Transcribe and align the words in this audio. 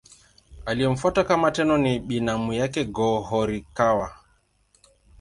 Aliyemfuata 0.65 1.23
kama 1.23 1.51
Tenno 1.51 1.77
ni 1.77 1.99
binamu 1.99 2.53
yake 2.53 2.85
Go-Horikawa. 2.85 4.17